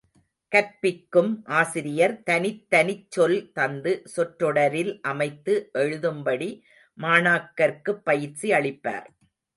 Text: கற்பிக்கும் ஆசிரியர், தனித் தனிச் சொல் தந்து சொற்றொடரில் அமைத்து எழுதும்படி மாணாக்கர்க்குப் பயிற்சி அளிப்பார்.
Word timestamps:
கற்பிக்கும் 0.51 1.29
ஆசிரியர், 1.57 2.23
தனித் 2.23 2.63
தனிச் 2.69 3.11
சொல் 3.11 3.37
தந்து 3.53 3.93
சொற்றொடரில் 4.05 4.99
அமைத்து 5.05 5.55
எழுதும்படி 5.75 6.49
மாணாக்கர்க்குப் 6.97 8.03
பயிற்சி 8.03 8.49
அளிப்பார். 8.51 9.07